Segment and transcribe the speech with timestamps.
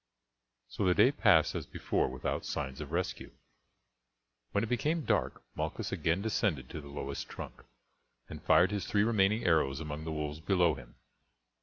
[0.67, 3.29] So the day passed as before without signs of rescue.
[4.51, 7.61] When it became dark Malchus again descended to the lowest trunk,
[8.27, 10.95] and fired his three remaining arrows among the wolves below him.